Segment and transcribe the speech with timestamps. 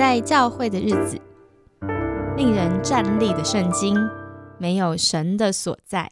[0.00, 1.20] 在教会的日子，
[2.34, 3.94] 令人站立的圣经，
[4.56, 6.10] 没有神的所在。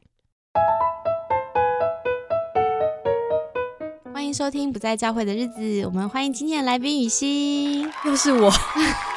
[4.12, 8.52] 欢迎收听《不在教会的日子》，我们欢迎今天的来宾雨欣，又是我，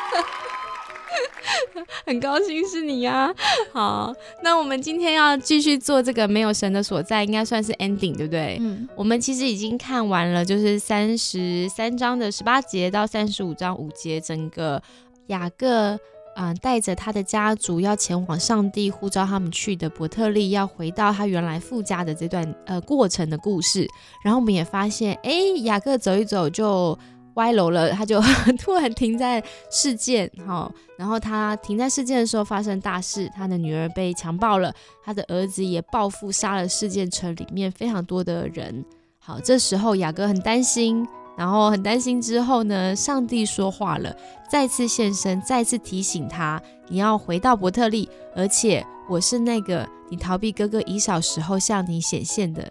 [2.12, 3.34] 很高兴是你呀。
[3.72, 4.14] 好，
[4.44, 8.58] 那我们今天要继续做这个没有神的所在，应该算是 ending，对不对？
[8.60, 14.82] 嗯，我们其实已经看完了，就是三十三章的十八节到三十五章五节，整个
[15.28, 15.98] 雅各。
[16.34, 23.86] 嗯，带着他的家族要前往上帝呼召他们去的伯特利，要回到他原来父家的这段呃过程的故事。
[24.24, 25.32] 然后我们也发现，哎，
[25.64, 26.98] 雅各走一走就
[27.36, 28.22] 歪楼了，他就
[28.60, 30.72] 突然停在事件，哈。
[30.98, 34.74] 然后他停在事件的时候发生大事，他的女儿被强暴了，
[35.04, 38.86] 他的儿子也报复杀了事件城里面非常多的人。
[39.20, 41.08] 好，这时候雅各很担心。
[41.38, 42.94] 然后很担心，之后呢？
[42.94, 44.16] 上帝说话了，
[44.52, 52.70] 再次现身，再次提醒他：你要回到伯特利，而且我是那个你逃避哥哥以小时候向你显现的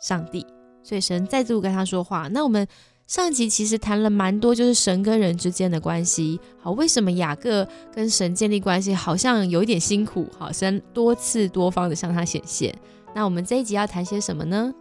[0.00, 0.46] 上帝。
[0.84, 2.28] 所以神再度跟他说话。
[2.28, 2.64] 那我们
[3.12, 6.40] 上集其实谈了蛮多，就是神跟人之间的关系。
[6.58, 10.26] 好，为什么雅各跟神建立关系好像有一点辛苦？
[10.38, 12.74] 好，神多次多方的向他显现。
[13.14, 14.72] 那我们这一集要谈些什么呢？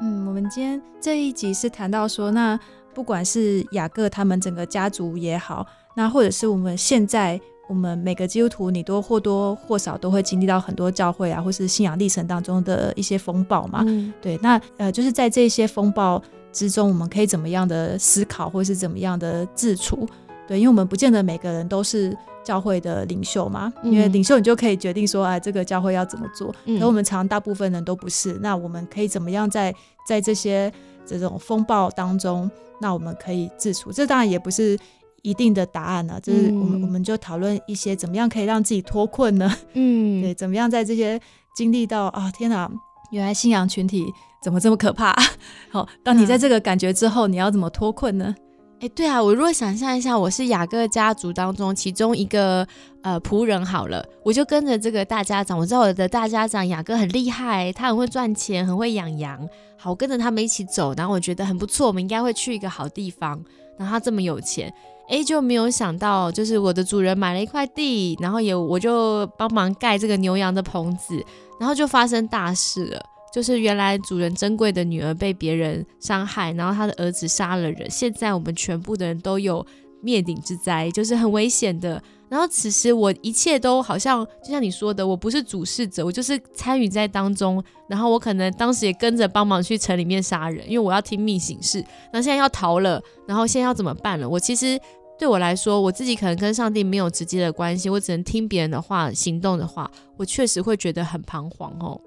[0.00, 2.58] 嗯，我们今天这一集是谈到说，那
[2.94, 13.84] 不管是雅各他们整个家族也好，那或者是我们现在我们每个基督徒，你都或多或少都会经历到很多教会啊，或是信仰历程当中的一些风暴嘛。
[14.22, 20.08] 对，那呃，就是在这些风暴之中，我们可以怎么样的思考，或是怎么样的自处？
[20.46, 22.16] 对，因为我们不见得每个人都是。
[22.44, 26.52] 教会的领袖嘛，因为领袖你就可以决定说，哎，这个教会要怎么做。
[26.76, 29.72] 可我们常大部分人都不是，那我们可以怎么样在
[30.04, 30.68] 在这些
[31.06, 33.92] 这种风暴当中，那我们可以自处？
[33.92, 34.76] 这当然也不是
[35.22, 39.48] 一定的答案呢，就是我们我们就讨论一些怎么样可以让自己脱困呢？
[39.74, 41.20] 嗯，对，怎么样在这些
[41.54, 42.68] 经历到啊，天哪，
[43.12, 44.04] 原来信仰群体
[44.42, 45.14] 怎么这么可怕？
[45.70, 48.34] 好，当你在这个感觉之后，你要怎么脱困呢？
[48.80, 52.66] 哎，对啊，我如果想象一下，我是雅各家族当中其中一个
[53.02, 59.38] 呃仆人好了，我就跟着这个大家长，我知道我的大家长雅各很厉害，他很会赚钱，很会养羊，
[59.78, 63.40] 好，我跟着他们一起走，然后我觉得很不错，我们应该会去一个好地方。
[63.78, 64.72] 然后他这么有钱，
[65.08, 71.24] 哎，就没有想到，就是我的主人买了一块地，然后也我就帮忙盖这个牛羊的棚子，
[71.60, 73.00] 然后就发生大事了。
[73.32, 77.90] 就是原来主人珍贵的女儿被别人伤害，然后他的儿子杀了人。
[77.90, 79.64] 现在我们全部的人都有
[80.02, 82.02] 灭顶之灾，就是很危险的。
[82.28, 87.62] 然后此时我一切都好像就像你说的，我不是主事者，我就是参与在当中。
[87.88, 91.84] 然后我可能当时也跟着帮忙去城里面杀人，因为我要听命行事。
[92.10, 94.26] 那现在要逃了，然后现在要怎么办了？
[94.26, 94.80] 我其实
[95.18, 102.00] 对我来说，我自己可能跟上帝没有直接的关系，我只能听别人的话，行动的话，我确实会觉得很彷徨哦。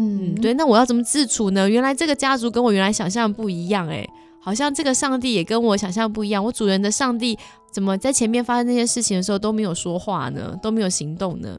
[0.00, 1.68] 嗯，对，那我要怎么自处呢？
[1.68, 4.08] 原来这个家族跟我原来想象不一样，哎，
[4.40, 6.44] 好像这个上帝也跟我想象不一样。
[6.44, 7.36] 我主人的上帝
[7.72, 10.56] 怎么在前面发生那些事情的时候都没有说话呢？
[10.62, 11.58] 都没有行动呢？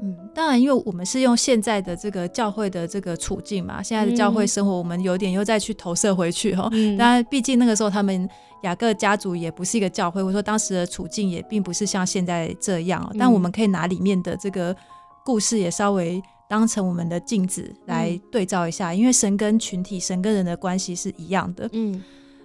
[0.00, 6.70] 嗯，当然，因为我们是用现在的这个教会的这个处境嘛，现在的教会生活，我们有点又再去投射回去哈。
[6.96, 8.28] 当然，毕竟那个时候他们
[8.62, 13.12] 雅各家族也不是一个教会，或者说当时的处境也并不是像现在这样。
[13.18, 14.76] 但我们可以拿里面的这个
[15.24, 16.22] 故事也稍微。
[16.48, 21.68] 当成我们的镜子来对照一下，因为神跟群体、神跟人的关系是一样的。
[21.72, 22.02] 嗯，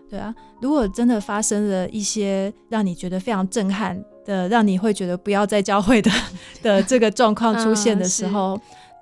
[0.10, 0.34] 对啊。
[0.62, 6.12] 如果真的发生了一些让你觉得非常震撼的，让你会觉得不要再教会的
[6.64, 8.60] 的这个状况出现的时候，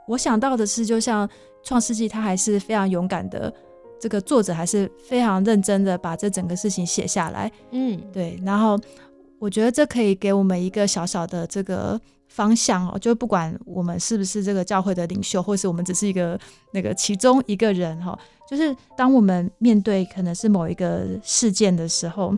[0.08, 1.28] 我想到的是，就像
[1.64, 3.54] 创世纪，他还是非常勇敢的，
[4.00, 7.52] 这个作者还是非常认真的把这整个事情写下来。
[7.72, 8.40] 嗯，对。
[8.46, 8.80] 然后
[9.40, 12.00] 我觉得这可以给我们一个小小的这个。
[12.30, 16.40] 方向哦，就不管我们是不是这个教会的领袖，或是我们只是一个
[16.72, 22.38] 那个其中一个人哈，就是当我们面对可能是某一个事件的时候，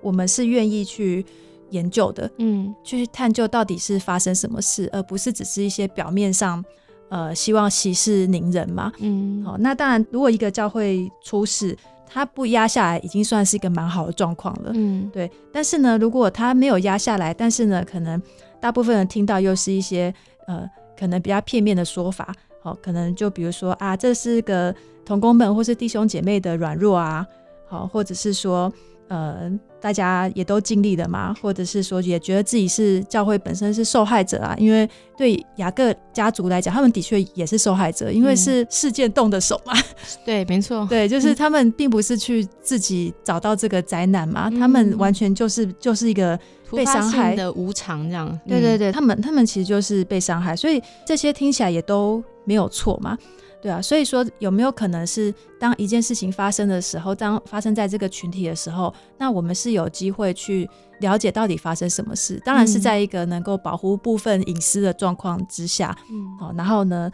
[0.00, 1.26] 我们是愿意去
[1.68, 6.64] 研究的，嗯，去探究到底是发生什么事，而不是只是一些表面上
[7.10, 15.30] 呃希望息事宁人嘛，嗯，好，那当然，如果一个教会出事，他不压下来，已经算是一个蛮好的状况了，嗯，对。
[15.52, 18.20] 但是呢，如果他没有压下来，但是呢，可能
[18.60, 20.14] 大部分人听到又是一些
[20.46, 20.68] 呃，
[20.98, 24.74] 可能比较片面的说法，好，可能就比如说啊，这是个
[25.04, 27.26] 同工们或是弟兄姐妹的软弱啊，
[27.66, 28.72] 好，或者是说
[29.14, 29.48] 呃，
[29.80, 39.72] 大家也都尽力了嘛，或者是说也觉得自己是教会本身是受害者啊，因为对雅各家族来讲，他们的确也是受害者，因为是事件动的手嘛。
[40.26, 46.36] 对，没错， 对，就是他们并不是去自己找到这个灾难嘛，他们完全就是就是一个
[46.72, 48.36] 被伤害的无常这样。
[48.48, 53.16] 对对对，他们他们其实就是被伤害，所以这些听起来也都没有错嘛。
[53.64, 60.68] 对啊，所以说有没有可能是当一件事情发生的时候，当发生在这个群体的时候，那我们是有机会去
[61.00, 62.38] 了解到底发生什么事？
[62.44, 67.10] 当然是在一个能够保护部分隐私的状况之下，嗯，好，然后呢，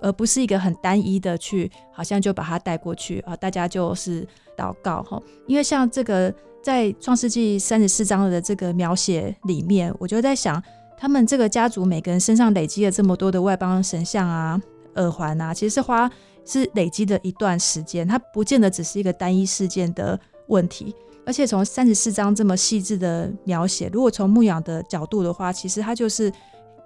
[0.00, 4.26] 而不是一个很单一的去，好像就把它带过去啊，大家就是
[4.56, 6.34] 祷告哈，因为像这个
[6.64, 10.60] 在创世纪三十四章的这个描写里面，我就在想，
[10.98, 14.60] 他们这个家族每个人身上累积了这么多的外邦神像啊。
[14.96, 16.10] 耳环啊，其实是花
[16.44, 20.18] 是累积的一段时间，它不见得只是一个单一事件的
[20.48, 20.94] 问题。
[21.24, 26.32] 而且从三十四章这么细致的描写，如果从牧养的角度的话，其实它就是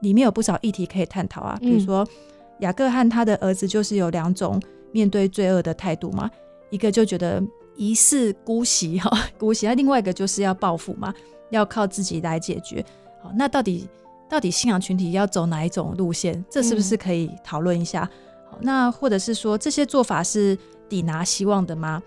[0.00, 1.56] 里面有不少议题可以探讨啊。
[1.58, 2.06] 比如说
[2.60, 4.60] 雅各和他的儿子就是有两种
[4.92, 6.30] 面对罪恶的态度嘛，
[6.68, 7.42] 一个就觉得
[7.76, 11.14] 疑似姑息哈 姑息，那另外一个就是要报复嘛，
[11.48, 12.84] 要靠自己来解决。
[13.22, 13.88] 好，那到底？
[14.28, 16.44] 到底信仰群体要走哪一种路线？
[16.50, 18.08] 这是不是可以讨论一下？
[18.50, 20.56] 好，那或者是说这些做法是
[20.88, 22.02] 抵拿希望的吗？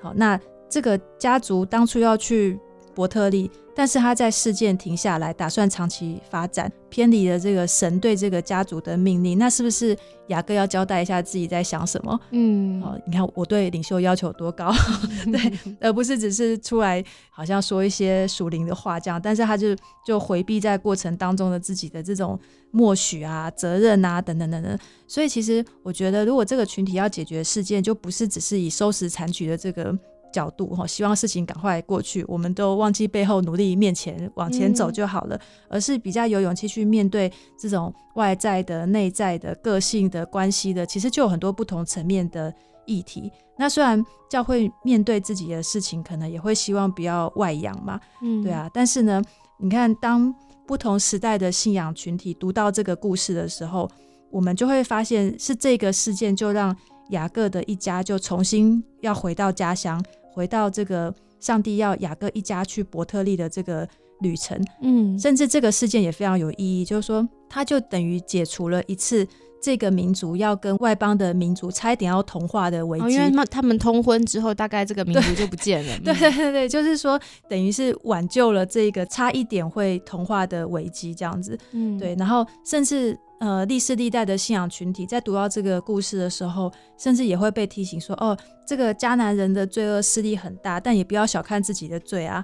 [0.00, 0.38] 好，那
[0.68, 2.58] 这个家族当初要去
[2.94, 3.50] 伯特利。
[3.76, 9.36] 但是他在事件停下来，打算长期发展，偏离了这个神对这个家族的命令。
[9.36, 9.96] 那是不是
[10.28, 12.20] 雅各要交代一下自己在想什么？
[12.30, 14.72] 嗯，哦，你看我对领袖要求多高，
[15.26, 19.20] 对，而不是只是出来好像说一些属灵的话这样。
[19.20, 19.74] 但是他就
[20.06, 22.38] 就回避在过程当中的自己的这种
[22.70, 24.78] 默许啊、责任啊等等等等。
[25.08, 29.98] 所以其实我觉得，如果这个群体要解决事件，就不是只是以收拾残局的这个。
[30.34, 42.52] 角度哈，希望事情赶快过去，我们都忘记背后努力面前往前走就好了，而是比较有勇气去面对这种外在的、内在的、个性的关系的，其实就有很多不同层面的
[42.84, 43.30] 议题。
[43.56, 49.22] 那虽然教会面对自己的事情，可能也会希望不要外扬嘛，嗯，对啊，但是呢，
[49.60, 50.34] 你看，当
[50.66, 53.88] 不同时代的信仰群体读到这个故事的时候，
[54.32, 56.76] 我们就会发现，是这个事件就让
[57.10, 60.02] 雅各的一家就重新要回到家乡。
[60.34, 63.88] 回到这个上帝要雅各一家去伯特利的这个
[64.20, 69.26] 旅程，嗯，甚至这个事件也非常有意义，就是说，他就等于解除了一次
[69.62, 73.14] 这个民族要跟外邦的民族差一点要同化的危机。
[73.14, 75.98] 因为他们通婚之后，大概这个民族就不见了。
[76.04, 81.56] 对对对，就是说，等于是挽救了这个差一点会同化的危机，这样子。
[81.72, 83.16] 嗯，对，然后甚至。
[83.44, 88.34] 呃，历世历代的信仰群体在读到这个故事的时候，甚至也会被提醒说：“哦，
[88.66, 92.42] 这个迦南人的罪恶势力很大，但也不要小看自己的罪啊。”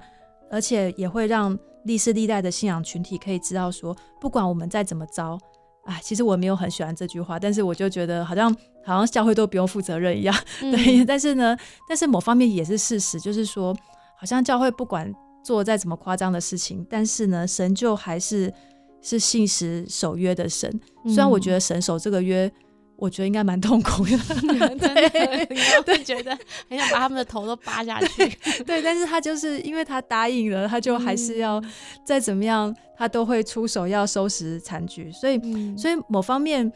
[0.53, 5.39] 而且也会让历世历代的信仰群体可以知道说，不管我们再怎么糟，
[5.87, 8.55] 哎，其实我没有很喜欢这句话，但是我就觉得好像
[8.85, 10.37] 好像教会都不用负责任一样。
[10.61, 11.57] 对，但是呢，
[11.89, 13.75] 但是某方面也是事实，就是说，
[14.19, 15.11] 好像教会不管
[15.43, 18.53] 做再怎么夸张的事情，但是呢，神就还是。
[19.03, 20.71] 是信实守约的神，
[21.07, 22.51] 虽然我觉得神守这个约，
[22.97, 24.11] 我觉得应该蛮痛苦的，
[24.77, 26.39] 对，对，觉得
[26.69, 28.29] 很想把他们的头都扒下去，
[28.65, 31.63] 对，但是他就是因为他答应了，他就还是要
[32.05, 35.41] 再怎么样，他都会出手要收拾残局，所以，
[35.77, 36.71] 所以某方面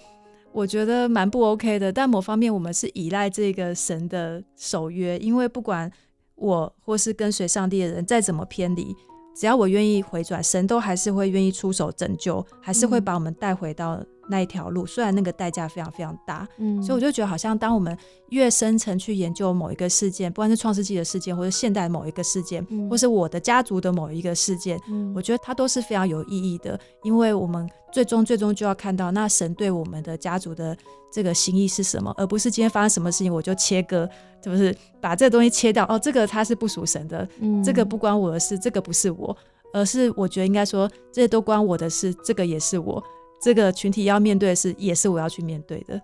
[0.53, 5.90] 我觉得蛮不 OK 的，但某方面我们是依赖这个神的守约，因为不管
[6.37, 8.97] 我或是跟随上帝的人再怎么偏离。
[9.35, 14.87] 只要我愿意回转，神都还是会愿意出手拯救，还是会把我们带回到那一条路。
[14.87, 17.97] 虽然那个代价非常非常大，嗯，所以我就觉得好像当我们
[18.31, 24.81] 越深层去研究某一个事件，不管是创世纪的事件，或者现代某一个事件，或是我的家族的某一个事件，
[25.14, 30.76] 我觉得它都是非常有意义的，因为我们最终最终就要看到那神对我们的家族的
[31.12, 34.08] 这个心意是什么，而不是今天发生什么事情我就切割。
[34.42, 35.86] 是不是把这个东西切掉？
[35.88, 37.26] 哦，这个它是不属神的，
[37.64, 39.34] 这个不关我的事，这个不是我，
[39.72, 43.02] 而是我觉得应该说，这些都关我的事，这个也是我，
[43.40, 45.98] 这个群体要面对的事，也是我要去面对的。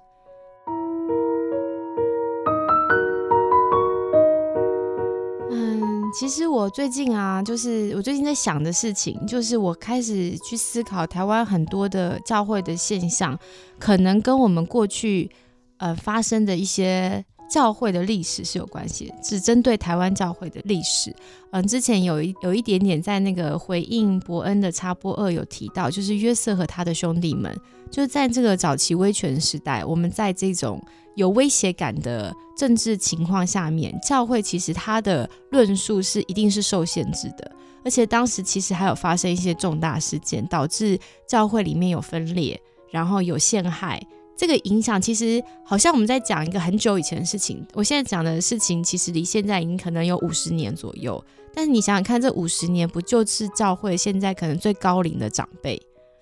[6.12, 13.38] 其实我最近啊，就是我最近在想的事情，就是我开始去思考台湾很多的教会的现象，
[13.79, 15.31] 可能跟我们过去
[15.79, 17.25] 呃发生的一些。
[17.50, 21.14] 教会的历史是有关系，只针对台湾教会的历史。
[21.50, 27.52] 嗯，之前有一有一点点在那个回应伯恩的插播二有提到，就是约瑟和他的兄弟们，
[27.90, 30.80] 就是在这个早期威权时代，我们在这种
[31.16, 37.50] 有威胁感的政治情况下面，教会其实它的论述是一定是受限制的，
[37.85, 42.61] 而且当时其实还有发生一些重大事件，导致教会里面有分裂，
[42.92, 44.00] 然后有陷害。
[44.40, 51.23] 这个影响其实好像我们在讲一个很久以前的事情，我现在讲的事情其实离现在已经可能有五十年左右。
[51.52, 55.78] 但是你想想看，这五十年不就是教会现在可能最高龄的长辈？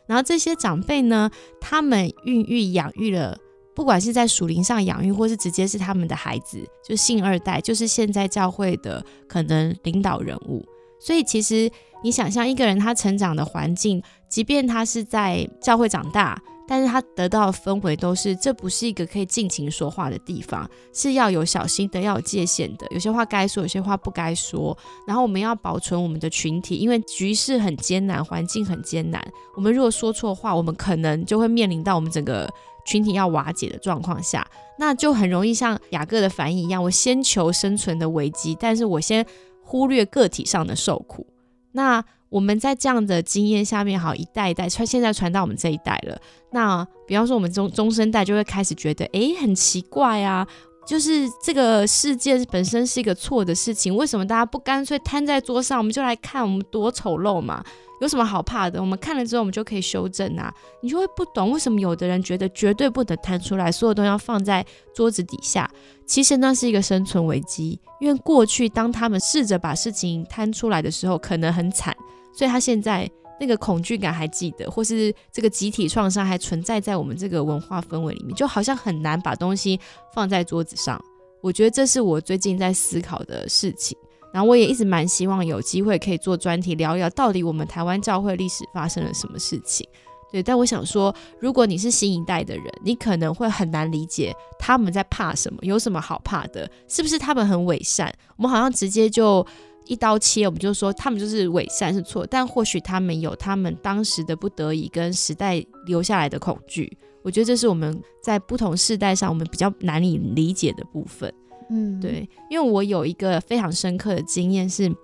[0.09, 3.39] 然后这些长辈呢，他们孕育养育了，
[3.73, 10.67] 不管是在属灵上养育，或是直接是他们的孩子，就信二代，就是现在教会的可能领导人物。
[10.99, 11.71] 所以其实
[12.03, 16.37] 你想象一个人他成长的环境，即便他是在教会长大。
[16.69, 22.87] 但是他得到的氛围都是，这不是一个可以尽情说话的地方，是要有小心的，要有界限的。
[22.91, 24.77] 有些话该说，有些话不该说。
[25.07, 29.27] 然后我们要保存我们的群体，因为局势很艰难，环境很艰难。
[29.57, 32.47] 我们如果说错话，我们可能就会面临到我们整个
[32.85, 34.47] 群体要瓦解的状况下，
[34.79, 39.25] 那就很容易像雅各的反应一样，我先求生存的危机，但是我先
[39.63, 41.27] 忽略个体上的受苦。
[41.73, 42.05] 那。
[42.29, 46.21] 我们在这样的经验下面，好一代一代传，现在传到我们这一代了。
[46.53, 50.47] 那比方说，我们中中生代就会开始觉得，哎，很奇怪啊，
[50.87, 57.65] 就是这个世界本身是一个错的事情，为什么大家不干脆摊在桌上，我们就来看我们多丑陋嘛？
[58.01, 58.81] 有什么好怕的？
[58.81, 60.55] 我们看了之后，我们就可以修正啊。
[60.83, 65.69] 你就会不懂为什么有的人觉得绝对不能摊出来，所有东西要放在桌子底下。
[66.07, 71.97] 其实那是一个生存危机，因为过去当他们试着把事情摊出来的时候，可能很惨。
[72.33, 79.79] 所以他现在那个恐惧感还记得，或是这个集体创伤还存在在我们这个文化氛围里面，就好像很难把东西
[80.13, 81.01] 放在桌子上。
[81.41, 83.97] 我觉得这是我最近在思考的事情。
[84.33, 89.89] 然后我也一直蛮希望有机会可以做专题聊一聊，到底我们台湾教会历史发生了什么事情。
[90.31, 96.71] 对，但我想说，如果你是新一代的人，你可能会很难理解他们在怕什么，有什么好怕的？
[96.89, 98.13] 是不是他们很伪善？
[98.37, 99.47] 我们好像直接就。
[99.89, 106.97] 一刀切，我们就说他们就是伪善是错，但或许他们有他们当时的不得已跟时代留下来的恐惧。
[107.23, 111.33] 我觉得这是我们在不同世代上我们比较难以理解的部分。
[111.71, 114.95] 嗯，对，因为我有一个非常深刻的经验是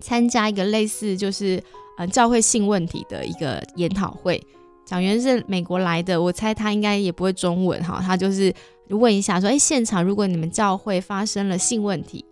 [0.00, 1.62] 参加一个类似就是
[1.96, 4.40] 呃教会性问题的一个研讨会，
[4.84, 8.52] 讲员是美国来的，我猜他应该也不会中文哈，他就是
[8.88, 12.24] 问一下说，哎，现场如果你们教会发生了性问题。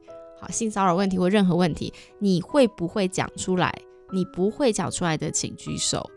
[0.50, 3.72] 性骚扰问题或任何问题，你会不会讲出来？
[4.12, 6.08] 你不会讲出来的，请举手。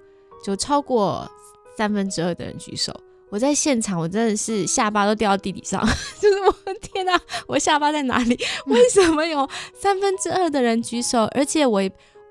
[0.43, 1.29] 就超过
[1.77, 2.93] 三分之二的人举手。
[3.31, 5.81] 我在现场，我真的是下巴都掉到地底上，
[6.21, 8.37] 就是我的天哪，我下巴在哪里？
[8.67, 11.23] 为什么有三分之二的人举手？
[11.31, 11.81] 而且我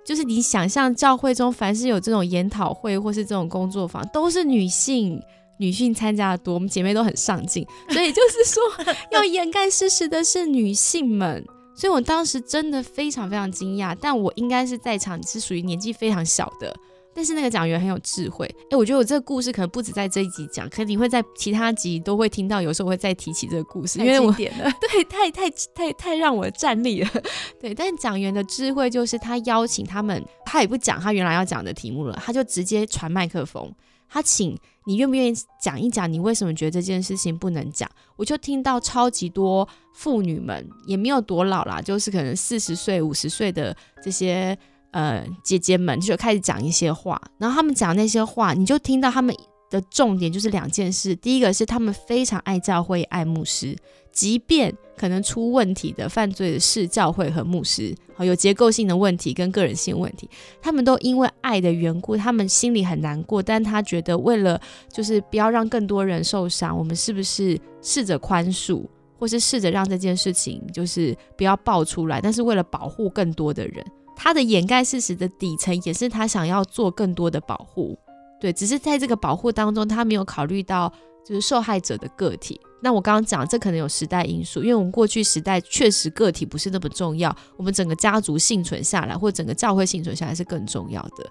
[0.04, 5.20] 就是你想象教会中，凡是有这种研讨会或是这种工作坊，都是女性，
[5.58, 6.54] 女性参加的多。
[6.54, 11.44] 我们姐妹都很上进，所以就是说， 要掩盖事实的是女性们。
[11.76, 16.74] 所以我当时真的非常非常惊讶，但我应该是在场是属于年纪非常小的，
[17.12, 18.46] 但是那个讲员很有智慧。
[18.70, 27.10] 哎，我觉得我这个故事可能不止在这一集讲，可能你会在其他集都会听到，有时候会再提起这个故事，因为我 对太太太太让我站立了。
[27.60, 33.72] 对，但讲员的智慧就是他邀请他们，他也不讲他原来要讲的题目了，他就直接传麦克风，
[34.14, 34.56] 他请。
[34.86, 37.90] 你愿不愿意讲一讲你为什么觉得这件事情不能讲？
[38.16, 44.56] 我就听到超级多妇女们，也没有多老啦，就是可能四十岁、五十岁的这些
[44.90, 47.18] 呃姐姐们，就开始讲一些话。
[47.38, 49.34] 然后他们讲那些话，你就听到他们
[49.70, 53.76] 的重点就是两件事：第一个是他们非常爱教会、爱牧师。
[54.12, 60.30] 即便可能出问题的犯罪的是教会和牧师，好有结构性的问题跟个人性问题，
[60.62, 68.84] 他们都因为爱的缘故，他们心里很难过，但他觉得为了就是不要让更多人受伤，我们是不是试着宽恕，
[69.18, 72.20] 或是试着让这件事情就是不要爆出来？
[72.20, 77.98] 但是为了保护更多的人，他的掩盖事实的底层也是他想要做更多的保护，
[78.44, 80.92] 对，只是在这个保护当中，他没有考虑到
[81.24, 82.60] 就是受害者的个体。
[82.82, 91.26] 那我刚刚讲，这可能有时代因素，因为我们过去时代确实个体不是那么重要，我们整个家族幸存下来，或整个教会幸存下来是更重要的。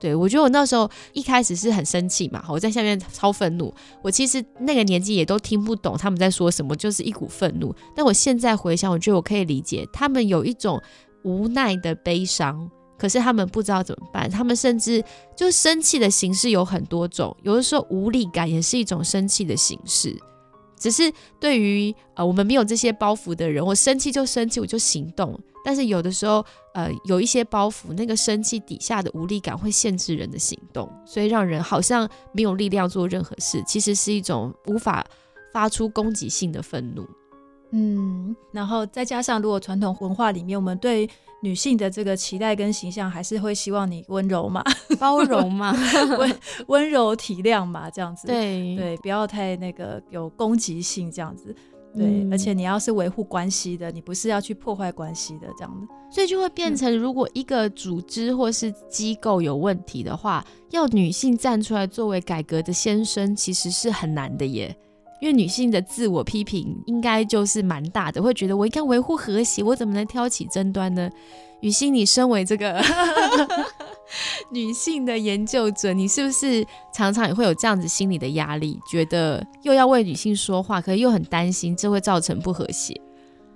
[0.00, 7.72] 对我觉得我那时候一开始是很生气嘛，我在下面超愤怒，我其实那个年纪也都听不懂他们在说什么，就是一股愤怒。
[7.94, 10.82] 但我现在回想，我觉得我可以理解他们有一种
[11.22, 12.68] 无奈的悲伤，
[12.98, 15.04] 可是他们不知道怎么办，他们甚至
[15.36, 20.16] 就生气的形式有很多种，有的时候无力感也是一种生气的形式。
[20.78, 21.10] 只是
[21.40, 25.38] 对于呃我们没有这些包袱的人，我生气就生气，我就行动。
[25.64, 33.60] 但是有的时候，呃，有一些包袱，那个生气底下的无力感会限制人的行动，所以让人好像没有力量做任何事。
[33.66, 35.04] 其实是一种无法
[35.52, 37.04] 发出攻击性的愤怒。
[37.78, 41.06] 嗯，然后再加上，如果传统文化里面，我们对
[41.42, 44.64] 女性的这个期待跟形象，还是会希望你温柔嘛，
[44.98, 45.76] 包容嘛，
[46.18, 46.36] 温
[46.68, 48.26] 温柔体谅嘛，这样子。
[48.26, 51.54] 对对，不要太那个有攻击性这样子。
[51.94, 64.76] 对，而且你要是维护关系的，你不是要去破坏关系的，这样的，所以就会变成，如果一个组织或是机构有问题的话，要女性站出来作为改革的先生，其实是很难的耶。
[65.20, 71.10] 因为女性的自我批评应该就是蛮大的，会觉得我应该维护和谐，我怎么能挑起争端呢？
[71.60, 72.82] 雨欣，你身为这个。
[74.50, 78.78] 女性的研究者，你是不是常常也会有这样子心理的压力？
[78.88, 82.94] 觉得又要为女性说话，可是又很担心这会造成不和谐。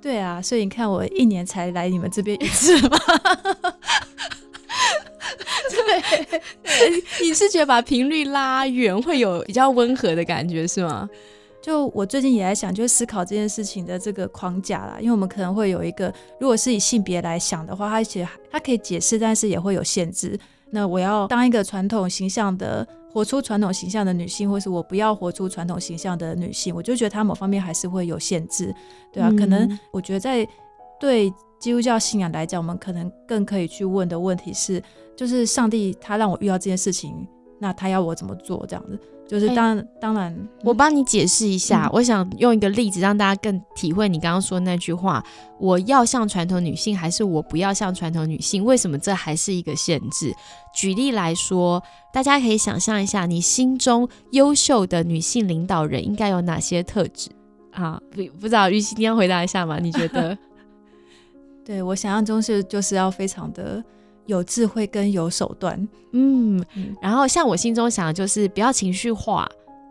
[0.03, 2.99] 对啊，所以你看我一年才来你们这边一次吗？
[5.71, 11.09] 对，你是觉得把频率拉远会有比较温和的感觉是吗？
[11.63, 20.39] 就我最近也在想，就思考这件事情的这个框架啦，因为我们可能会有一个，如果是以性别来想的话，它其实它可以解释，但是也会有限制。
[20.71, 28.75] 那我要当一个传统形象的，活出传统形象的女性，或是我不要活出传统形象的女性，我就觉得它某方面还是会有限制，
[29.13, 30.47] 对啊，可能我觉得在
[30.99, 34.83] 对基督教信仰来讲，我们可能更可以去问的问题是，
[35.17, 37.27] 就是上帝他让我遇到这件事情，
[37.59, 38.65] 那他要我怎么做？
[38.67, 38.99] 这样子。
[39.31, 41.89] 就是当当然，我帮你解释一下。
[41.93, 45.25] 我想用一个例子让大家更体会你刚刚说那句话：
[45.61, 48.65] 我要像传统女性，还是我不要像传统女性？
[48.65, 50.35] 为什么这还是一个限制？
[50.75, 51.81] 举例来说，
[52.13, 57.31] 大家可以想象一下，你心中优秀的女性领导人应该有哪些特质？
[57.71, 59.79] 啊，不不知道，玉溪你要回答一下吗？
[59.79, 60.37] 你觉得？
[61.65, 63.81] 对我想象中是就是要非常的。
[64.31, 66.65] 有智慧跟有手段，嗯，
[67.03, 69.49] 然后像我心中想的就是不要情绪化，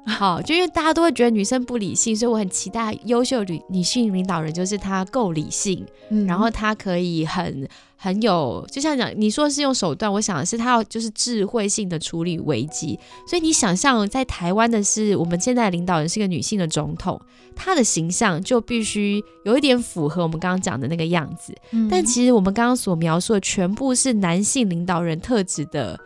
[0.17, 5.85] 好，就因为大家都会觉得女生不理性，所以我很期待优秀女女性领导人，就是她够理性，
[6.27, 7.67] 然后她可以很。
[8.01, 12.97] 很有，就像讲你说是用手段，我想的是她要就是智慧性的处理危机。
[13.27, 17.19] 所以你想象在台湾的是我们现在的领导人是一个女性的总统，
[17.57, 21.53] 她的形象就必须有一点符合我们刚刚讲的那个样子。
[21.89, 25.99] 但其实我们刚刚所描述的全部是男性领导人特质的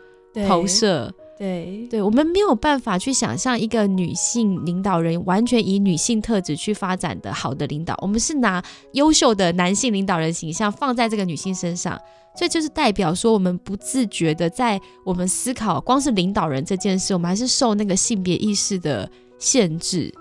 [0.48, 1.14] 投射。
[1.36, 7.98] 对对，我们没有办法去想象一个女性领导人完全以女性特质去发展的好的领导。
[8.00, 12.00] 我们是拿优秀的男性领导人形象放在这个女性身上，
[12.36, 20.14] 所以就是代表说，我们不自觉的在我们思考光是领导人这件事，我们还是受那个性别意识的限制。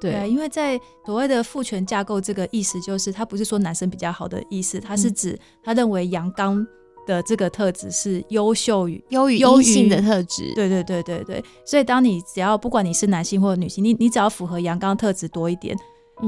[0.00, 6.66] 对，因为在所谓的父权架构，这个意思就是他不是说男生比较好的意思，他是指他认为阳刚。
[7.06, 11.42] 的这个特质是优秀与优于优性的特质，对对对对对。
[11.64, 15.76] 所以当你只要不管你是男性或者女性，你你只要符合阳刚特质多一点，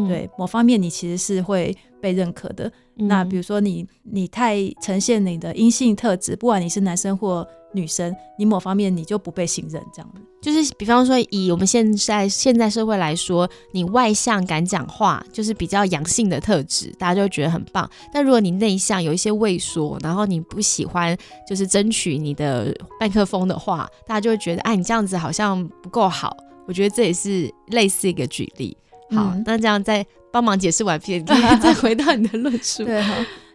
[0.06, 2.70] 对某方面你其实是会被认可的。
[2.94, 10.20] 那比如说你你太呈现你的阴性特质，不管你是男生或女生，你某方面你就不被信任，这样子。
[10.40, 17.90] 就是比方说，以我们现在现在社会来说，你外向敢讲话，就是比较阳性的特质，大家就会觉得很棒。
[18.12, 26.36] 但如果你内向，有一些畏缩，然后你不喜欢就是争取你的麦克风的话，大家就会觉得，哎，你这样子好像不够好。
[26.66, 28.76] 我觉得这也是类似一个举例。
[29.10, 32.84] 好，那这样再帮忙解释完毕， 你可以再回到你的论述。
[32.84, 33.04] 对，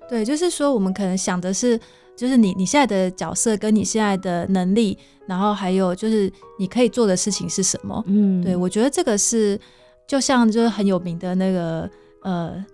[0.10, 1.80] 对，就是说我们可能想的是。
[2.16, 8.04] 就是你你现在的角色跟你现在的能力，然后还有就是你可以做的事情是什么？
[8.08, 9.60] 嗯，对我觉得这个是
[10.08, 11.90] 就像就是很有名的那个
[12.24, 12.66] 呃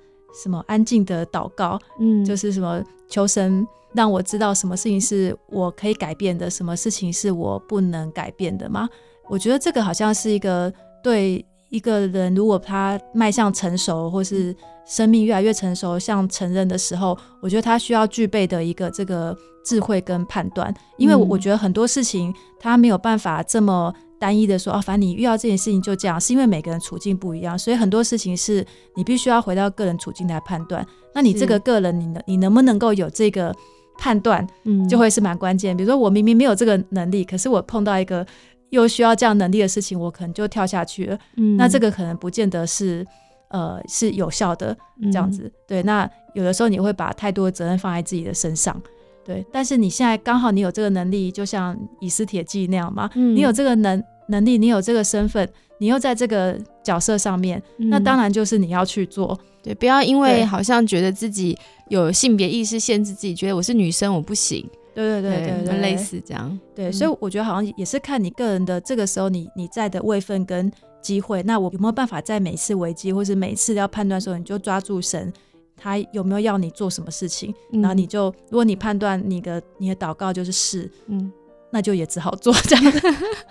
[0.43, 8.88] 什么安静的祷告，嗯，就是什么求神让我知道什么事情是我可以改变的，什么事情是我不能改变的吗？
[9.28, 10.71] 我觉得这个好像是一个
[11.04, 14.55] 对一个人如果他迈向成熟或是。
[14.86, 30.84] 生命越来越成熟，像成人的时候，我觉得他需要具备的一个这个智慧跟判断，因为我觉得很多事情他没有办法这么单一的说啊，反正你遇到这件事情就这样，是因为每个人处境不一样，所以很多事情是你必须要回到个人处境来判断。
[31.13, 33.55] 那你这个个人，你能你能不能够有这个
[33.99, 35.77] 判断，嗯，就会是蛮关键。
[35.77, 38.25] 比如说我明明没有这个能力，可是我碰到一个
[38.69, 41.19] 又需要这样能力的事情，我可能就跳下去了。
[41.38, 43.05] 嗯，那这个可能不见得是。
[43.51, 45.82] 呃，是有效的这样子，对。
[45.82, 48.79] 那有的时候你会把太多的责任放在自己的身上，
[49.25, 49.43] 对。
[49.51, 59.36] 但是你现在刚好你有这个能力，就像以斯铁记那样嘛，你有这个能能力，你有这个身份，你又在这个角色上面，那当然就是你要去做。
[59.63, 64.63] 对，不要因为好像觉得自己有性别意识限制自己，觉得我是女生我不行。
[65.03, 66.59] 对对对对，类似这样。
[66.75, 75.31] 对，所以我觉得好像也是看你个人的这个时候你你在的位分跟机会，那我有没有办法在每次危机或是每次要判断的时候，你就抓住神，
[75.77, 81.31] 他有没有要你做什么事情，然后你就如果你判断你的你的祷告就是是，嗯，
[81.71, 82.93] 那就也只好做这样。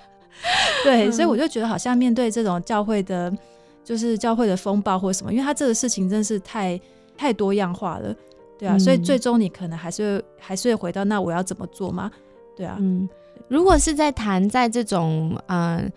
[0.84, 3.32] 对，所以我就觉得好像面对这种教会的，
[3.82, 6.80] 就是教会的风暴或什么，因为他这个事情真是太
[7.16, 8.14] 太多样化了。
[8.58, 12.10] 对啊，所以最终你可能还是还是会回到那我要怎么做嘛？
[12.56, 13.08] 对啊，嗯，
[13.46, 15.90] 如果是在谈在这种嗯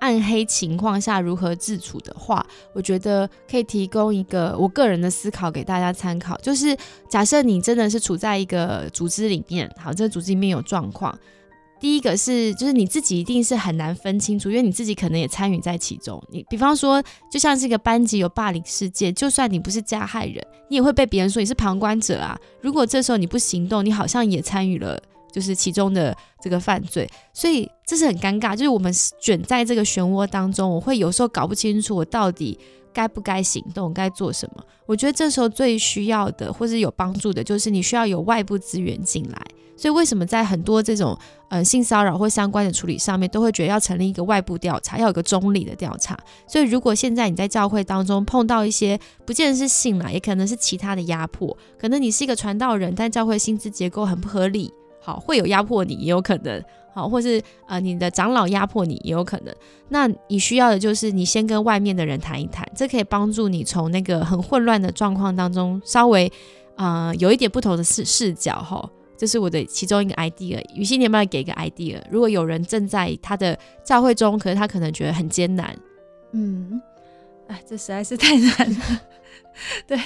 [0.00, 6.76] 暗黑情况下如何自处的话，我觉得可以提供一个我个人的思考给大家参考，就是
[7.08, 11.16] 假设你真的是处在一个组织里面，好，这个组织里面有状况。
[11.82, 16.22] 第一个是，就是你自己一定是很难分清楚，因为你自己可能也参与在其中。
[16.30, 22.38] 你比方说，就像是一个班级有霸凌事件，就算你不是加害人，你也会被别人说你是旁观者啊。
[22.60, 24.96] 如果这时候你不行动，你好像也参与了，
[25.32, 28.54] 就是其中的这个犯罪，所以这是很尴尬。
[28.54, 32.56] 就是我们卷在这个漩涡当中，我会有时候搞不清楚我到底
[32.92, 34.64] 该不该行动，该做什么。
[34.86, 39.42] 我觉得这时候最需要的，或是有帮助的，就是你需要有外部资源进来。
[39.74, 41.18] 所以为什么在很多这种
[41.52, 46.18] 呃性骚扰或相关的处理上面，都会觉得要成立一个外部调查，要有个中立的调查。
[46.46, 59.54] 所以如果现在你在教会当中碰到一些不见得是性啦，也可能是其他的压迫，可能你是一个传道人，但教会薪资结构很不合理，好会有压迫你也有可能，好或是呃你的长老压迫你也有可能。
[59.90, 66.32] 那你需要的就是你先跟外面的人谈一谈，这可以帮助你从那个很混乱的状况当中稍微
[66.76, 68.88] 呃有一点不同的视视角哈。
[69.22, 72.02] 这是我的其中一个 idea，雨欣，你有没有给一个 idea？
[72.10, 75.78] 如果有人正在他的教会中，可是他可能觉得很艰难，
[76.32, 76.82] 嗯，
[77.46, 79.00] 哎，这实在是太难了。
[79.86, 79.96] 对，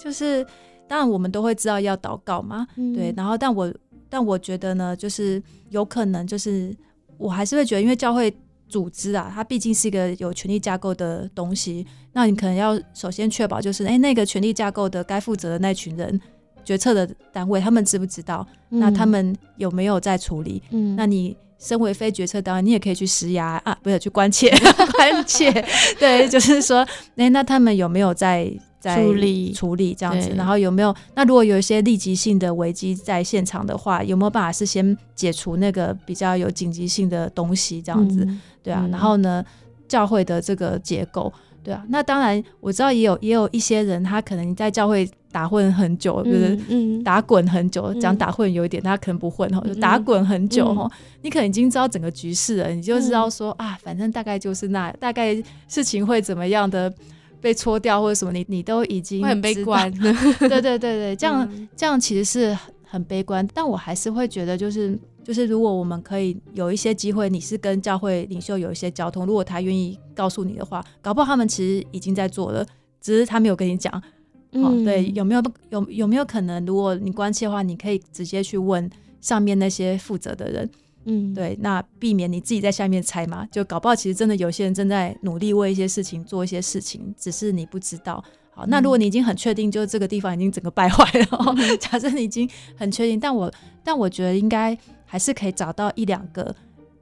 [0.00, 0.46] 就是
[0.86, 3.74] 当然我们都会知道要祷告嘛，对，然后但我
[4.08, 6.72] 但我觉得呢，就是有可能就是
[7.18, 8.32] 我还是会觉得，因为教会
[8.68, 16.20] 组织啊，它毕竟是一个有权力架构的东西，那你可能要首先确保就是，哎，那个权力架构的该负责的那群人。
[16.70, 18.46] 决策的单位，他们知不知道？
[18.68, 20.62] 那他们有没有在处理？
[20.70, 24.48] 嗯，那你身为非决策单位，你也可以去施压啊，不是去关切，
[24.94, 25.50] 关切。
[25.98, 30.30] 对，就是说，哎，那他们有没有在在处理处理这样子？
[30.36, 30.94] 然后有没有？
[31.16, 37.82] 那如果有一些立即性的危机在现场的话，有没有办法是先解除那个比较有紧急性的东西？
[37.82, 38.24] 这样子，
[38.62, 38.86] 对啊。
[38.92, 39.44] 然后呢，
[39.88, 41.32] 教会的这个结构。
[41.64, 46.58] 对啊，那当然我知道也有也有一些人，他可能在教会打混很久，就是
[47.02, 47.92] 打滚很久。
[47.94, 50.90] 讲打混有一点，他可能不混哈，就打滚很久哈。
[51.22, 55.34] 你可能已经知道整个局势了，你就知道说啊，反正大概就是那大概
[55.68, 56.92] 事情会怎么样的
[57.40, 59.90] 被搓掉或者什么，你你都已经很悲观。
[59.92, 64.98] 对对对对， 这样这样其实是很悲观，但我还是会觉得就是。
[65.22, 72.66] 就是如果我们可以有一些机会，你是跟教会领袖有一些交通，如果他愿意告诉你的话，搞不好他们其实已经在做了，
[73.02, 74.02] 只是他没有跟你讲。
[74.52, 78.88] 哦，对，有没有有有没有可能，如果你关切的话，你可以直接去问
[79.20, 80.70] 上面那些负责的人。
[81.04, 88.22] 嗯，对，那避免你自己在下面猜嘛，就搞不好其实真的有些人正在努力为一些事情做一些事情，只是你不知道。
[88.52, 93.50] 好，那如果你已经很确定，就是这个地方已经整个败坏了，假设你已经很确定，但我
[93.82, 94.76] 但我觉得应该。
[95.12, 96.54] 还是可以找到一两个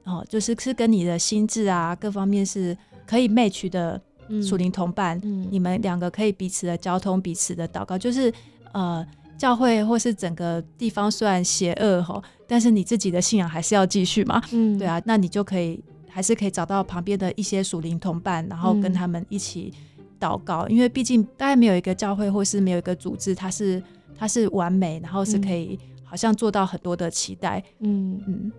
[0.03, 4.01] 哦，就是是跟你的心智啊各方面是可以 match 的
[4.41, 7.97] 属灵同伴，你们两个可以彼此的交通，彼此的祷告。
[7.97, 8.31] 就是
[8.71, 9.05] 呃，
[9.37, 14.41] 教会或是整个地方虽然邪恶哈，但是你自己的信仰还是要继续嘛。
[14.51, 19.73] 嗯，对啊，那你就可以还是可以找到旁边的一些属灵同伴，然后跟他们一起
[20.19, 20.67] 祷告。
[20.67, 23.81] 因为毕竟大概没有一个教会或是没有一个组织，它是
[24.17, 25.79] 它是完美，然后是可以。
[26.11, 28.51] 好像做到很多的期待，嗯嗯，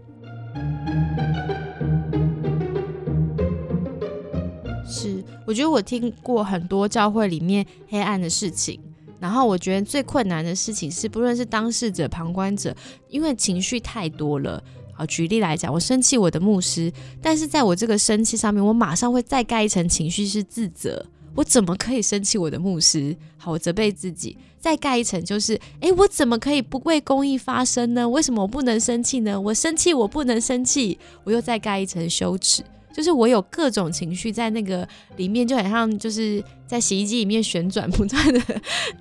[4.90, 5.22] 是。
[5.46, 8.80] 我觉得我听过很多教会里面黑暗的事情，
[9.20, 12.74] 然后我觉得最困难的事情是，不论是当事者、旁观者，
[13.08, 14.62] 因为情绪太多了。
[14.92, 21.06] 好，举例来讲，我生气我的牧师，但是在我这个生气上面，我马上会再盖一层情绪是自责。
[21.36, 23.16] 我怎么可以生气我的牧师？
[23.38, 24.36] 好，我责备自己。
[24.58, 28.06] 再盖一层，就是，哎，我怎么可以不为公益发声呢？
[28.06, 29.40] 为什么我不能生气呢？
[29.40, 38.40] 我生气，我不能生气，我又再盖一层羞耻，就是我有各种情绪在那个里面，就很像就是在洗衣机里面旋转，不断的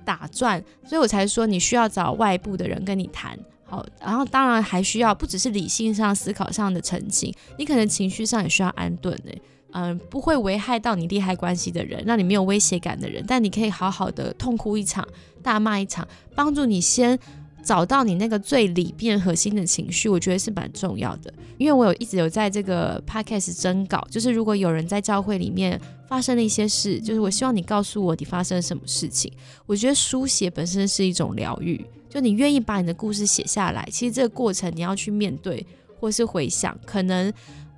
[0.04, 3.38] 打转，所以我才说你需要找外部的人跟你谈。
[3.64, 9.32] 好，然后当然还需要不只是理性上思考上的澄清，你可能情绪上也需要安顿的。
[9.72, 15.06] 嗯，不会危害到你利害关系的人，让你没有威胁感的人，但你可以好好的痛哭一场，
[15.44, 17.16] 大骂一场，帮助你先
[17.62, 21.32] 找到你那个最里边核心的情绪，我觉得是蛮重要的。
[21.58, 29.32] 因为我有一直有在这个 podcast 征稿，就是如果有人在教会里面发生了一些事，就是我希望你告诉我你发生了什么事情。
[29.66, 35.64] 我觉得书写本身是一种疗愈，就你愿意把你的故事写下来，其实这个过程你要去面对
[35.98, 37.32] 或是回想，可能。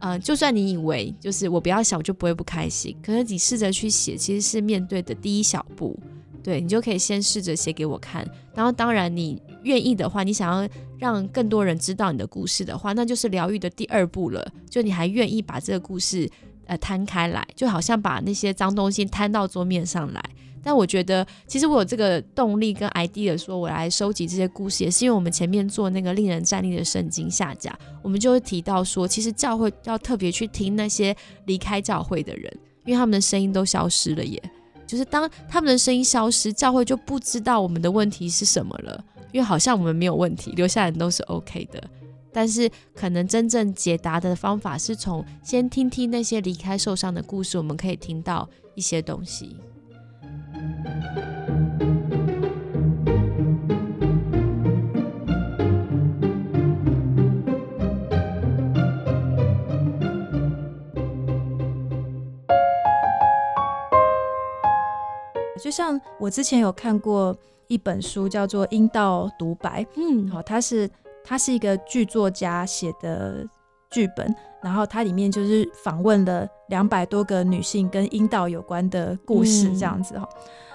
[0.04, 2.92] 嗯，就算你以为就是我不要想，我就不会不开心。
[3.00, 5.96] 可是你试着去写，其实是面对的第一小步。
[6.42, 8.28] 对你就可以先试着写给我看。
[8.52, 14.46] 然后，当然你愿意的话，你想要让更多人知道你的故事的话，那就是疗愈的第二步了。
[14.68, 16.28] 就你还愿意把这个故事
[16.66, 20.22] 呃摊开来，就好像把那些脏东西摊到桌面上来。
[20.64, 32.52] 但我觉得，其实我有这个动力跟 idea，说我来收集这些故事，也是因为我们前面做那个令人站立的圣经下架，我们就会提到说，其实教会要特别去听那些离开教会的人，
[32.84, 34.40] 因为他们的声音都消失了，耶。
[34.86, 41.82] 就是当他们的声音消失，教会就不知道我们的问题是什么了，因为好像我们没有问题，留下人都是 OK 的。
[42.34, 49.56] 但是可能真正解答的方法是从先听听那些离开受伤的故事，我们可以听到一些东西。
[65.62, 67.36] 就像我之前有看过
[67.72, 69.82] 一本书，叫做《阴道独白》。
[69.96, 70.88] 嗯，好，它是
[71.24, 73.46] 它是一个剧作家写的
[73.90, 80.28] 剧本，然后它里面就是访问了两百多个女性跟阴道有关的故事，这样子哈。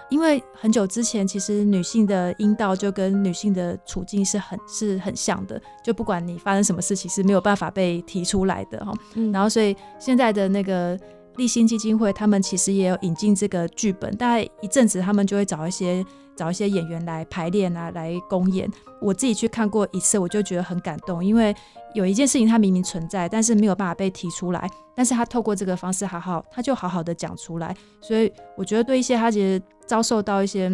[0.10, 8.94] 因为很久之前，其实女性的阴道就跟女性的处境是很是很像的，就不管你发生什么事情是没有办法被提出来的哈。
[9.34, 10.98] 然后，所以现在的那个
[11.38, 18.69] 立新基金会，他们其实也有引进这个剧本，大概一阵子，他们就会找一些找一些演员来排练啊，来公演。
[19.02, 21.56] 我自己去看过一次，我就觉得很感动，因为
[21.93, 27.76] 有一件事情它明明存在，但是没有办法被提出来，但是他透过这个方式好好，他就好好的讲出来。
[28.02, 29.62] 所以我觉得对一些他其实。
[29.88, 30.69] 遭受到一些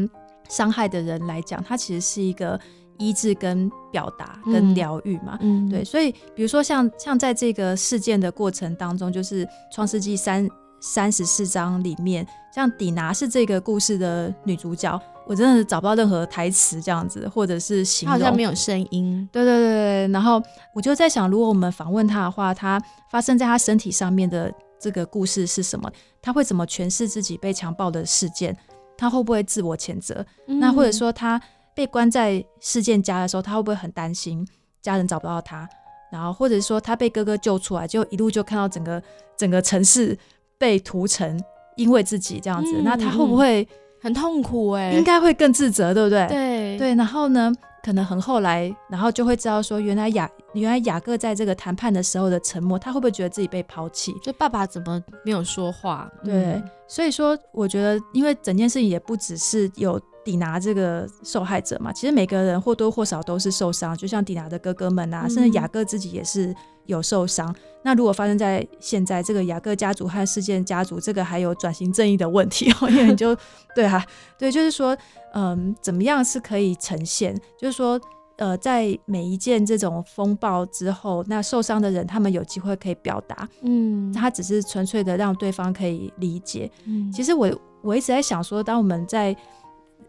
[0.50, 2.60] 伤害的人来讲，它其实是一个
[3.08, 5.38] 医治、跟表达、跟疗愈嘛。
[5.42, 5.84] 嗯，对。
[5.84, 10.48] 所以，比如说像像在这个事件的过程当中，就是创世纪三
[10.80, 19.28] 三十四章里面，像底拿是这个故事的女主角，我真的找不到任何台词这样子，或者是形容，好像没有声音。
[19.32, 20.08] 对对对对。
[20.10, 20.42] 然后
[20.74, 25.92] 我就在想，如果我们访问她的话，她发生在她身体上面的这个故事是什么？
[26.22, 28.56] 她会怎么诠释自己被强暴的事件？
[28.98, 30.26] 她会不会自我谴责？
[30.46, 31.42] 那或者说他
[31.76, 34.48] 被关在事件家的时候，他会不会很担心
[34.82, 35.68] 家人找不到他？
[36.12, 39.02] 然后或者说他被哥哥救出来，就一路就看到整个
[39.36, 40.18] 整个城市
[40.58, 41.44] 被屠城，
[41.76, 43.68] 因为自己这样子，那他会不会
[44.04, 44.72] 很痛苦？
[44.72, 46.28] 哎，应该会更自责，对不对？
[46.28, 46.96] 对对。
[46.96, 54.14] 然后呢，可能很后来，然后就会知道说，原来雅原来雅各在这个谈判的时候的沉默，他会不会觉得自己被抛弃？
[54.22, 56.12] 就爸爸怎么没有说话？
[56.22, 56.62] 对。
[56.86, 66.54] 所以说，我觉得，因为整件事情也不只是有抵拿这个受害者嘛，其实每个人或多或少都是受伤，就像抵拿的哥哥们啊，甚至雅各自己也是
[66.86, 67.54] 有受伤。
[67.84, 73.36] 那如果发生在现在这个雅各家族和事件家族，这个还有转型正义的问题 哦，因为你就
[73.76, 74.06] 对哈，
[74.38, 74.98] 对，就是说，
[75.34, 78.00] 嗯，怎么样是可以呈现，就是说。
[78.38, 86.70] 呃，在每一件这种风暴之后，那受伤的人他们有机会可以表达，嗯，他只是纯粹的让对方可以理解。
[86.86, 87.48] 嗯，其实我
[87.84, 89.38] 我一直在想说，当我们在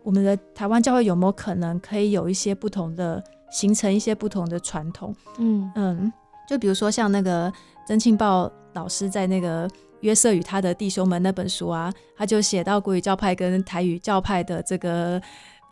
[0.02, 5.14] 我们的台湾教会有没有可能可以有一些不同的形成一些不同的传统？
[5.36, 6.12] 嗯嗯，
[6.48, 7.52] 就比如说像那个
[7.86, 9.68] 曾庆豹老师在那个
[10.00, 15.20] 约瑟与他的弟兄们那本书啊，他就写到国语教派跟台语教派的这个。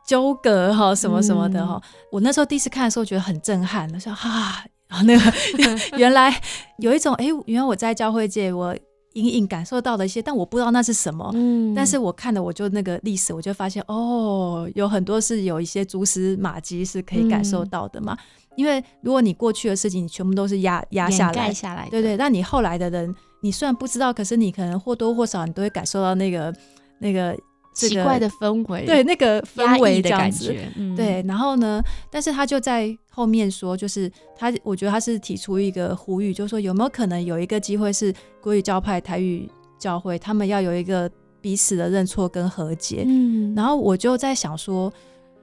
[0.05, 1.81] 纠葛哈什么什么的哈，
[2.11, 4.65] 我那时候第一次看的时候觉得很震撼，我说哈，
[5.05, 5.33] 那个
[5.97, 6.35] 原来
[6.79, 8.77] 有一种哎，原来我在教会界我
[9.13, 11.31] 隐隐感受到的一些，但我不知道那是什么。
[11.35, 18.19] 嗯，但是我看了我就那个历史，我就发现哦，有很多是有一些蛛丝马迹是可以感受到的嘛。
[18.57, 26.55] 因为如果你过去的事情你全部都是压压下来，下来，对对，那你后来的人，你虽然不知道，可是你可能或多或少你都会感受到那个
[26.99, 27.37] 那个。
[27.75, 31.25] 奇怪的氛围，对那个氛围的感觉，对。
[31.27, 41.11] 然后呢，但是他就在后面说，就是他，我觉得他是提出一个呼吁，就是说有没有可能有一个机会是国语教派、台语教会，他们要有一个
[41.41, 43.05] 彼此的认错跟和解。
[43.07, 43.55] 嗯。
[43.55, 44.93] 然后我就在想说，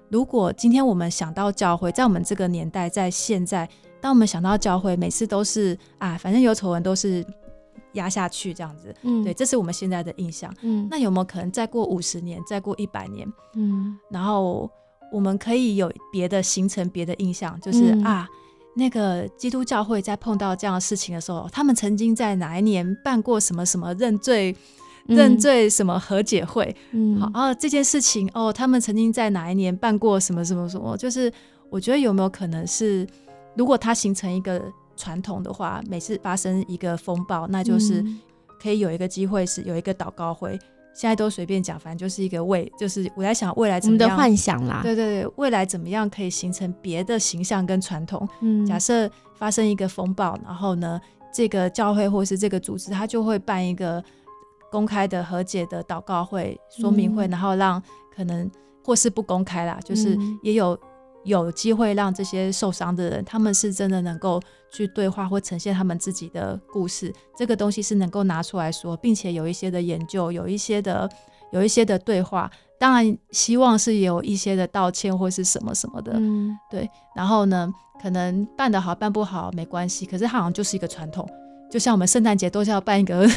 [0.10, 3.70] 如果今天我们想到教会，在我们这个年代，在现在，
[4.02, 7.26] 当我们想到教会，每次都是啊，反正有丑闻都是。
[7.94, 8.96] 压下去这样子。
[9.02, 10.54] 嗯，对，这是我们现在的印象。
[10.62, 13.28] 嗯，那有没有可能再过五十年，再过一百年？
[13.56, 14.70] 嗯，然后
[15.12, 18.28] 我们可以有别的形成别的印象，就是啊，
[18.76, 24.56] 那个基督教会在碰到这样的事情的时候，他们曾经在哪一年办过什么什么认罪？
[25.16, 26.76] 认罪什么和解会？
[26.92, 30.96] 嗯，好啊，这件事情哦，他们曾经在哪一年办过什么什么什么？
[30.96, 31.32] 就是
[31.70, 33.06] 我觉得有没有可能是，
[33.56, 34.62] 如果它形成一个
[34.96, 38.06] 传统的话，每次发生一个风暴，那就是
[38.62, 40.60] 可以有一个机会是有一个祷告会。
[40.94, 44.82] 现在都随便讲，反正就是一个未，就是我在想未来怎么样的幻想啦。
[44.84, 48.28] 对对对，未来怎么样可以形成别的形象跟传统？
[48.42, 51.00] 嗯，假设发生一个风暴，然后呢，
[51.34, 54.04] 这个教会或是这个组织，他就会办一个。
[54.72, 57.82] 公开的和解的祷告会、说明会，然后让
[58.16, 58.50] 可能
[58.86, 60.78] 或是不公开啦，就是也有
[61.24, 64.40] 有机会让这些受伤的人，他们是真的能够
[64.72, 71.10] 去对话或呈现他们自己的故事，这个东西是能够拿出来说，并且有一些的研究，有一些的
[71.52, 76.14] 有一些的对话，当然希望是有一些的道歉或是什么什么的，
[76.70, 76.90] 对。
[77.16, 81.28] 然后呢，可能办得好办不好没关系，可是它好像就是一个传统。
[81.70, 83.28] 就像我们圣诞节都是要办一个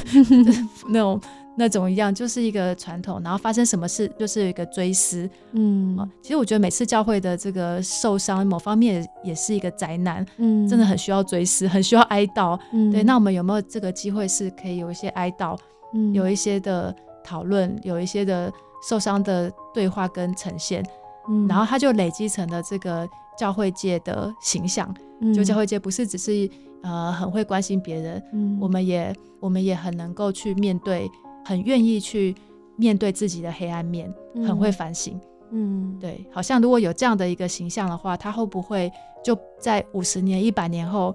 [0.88, 1.20] 那种
[1.54, 3.20] 那种一样，就是一个传统。
[3.22, 5.28] 然后发生什么事，就是有一个追思。
[5.52, 10.24] 嗯，其实我觉得每次教会的这个受伤，某方面也是一个灾难。
[10.38, 12.58] 嗯，真的很需要追思，很需要哀悼。
[12.72, 13.02] 嗯，对。
[13.02, 15.58] 那我们有没有这个机会是可以有一些哀悼，
[15.92, 18.50] 嗯，有一些的讨论，有一些的
[18.88, 20.82] 受伤的对话跟呈现？
[21.28, 23.06] 嗯，然后它就累积成了这个
[23.38, 24.92] 教会界的形象。
[25.34, 26.50] 就教会界不是只是。
[26.82, 31.08] 呃，很会关心别人，嗯，我们也我们也很能够去面对，
[31.44, 32.34] 很愿意去
[32.76, 34.12] 面对自己的黑暗面，
[34.46, 35.18] 很会反省，
[35.50, 38.90] 嗯，对，好像如果有这样的一个形象的话，他会不会
[39.22, 41.14] 就在五十年、一百年后，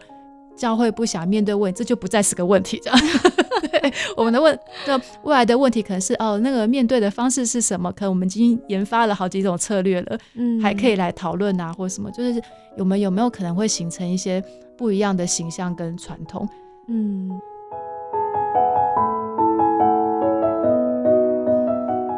[0.57, 2.99] 教会不想面对问，这就不再是个问题，这样。
[3.71, 7.91] 对，我们的问，那未来的问题可能是哦，那个面对的方式是什么？
[7.93, 12.41] 可能我们已经研发了好几种策略了，嗯，还可以来讨论啊，或者什么，就是
[12.77, 14.43] 我们有没有可能会形成一些。
[14.77, 16.47] 不一样的形象跟传统，
[16.87, 17.31] 嗯，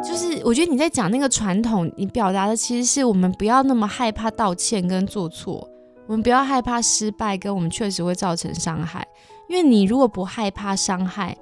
[0.06, 5.66] 就是我觉得你在讲那个传统，你表达的其实是我们不要那么害怕道歉跟做错，
[6.10, 9.06] 我们不要害怕失败，跟我们确实会造成伤害。
[9.48, 11.38] 因为你如果不害怕伤害，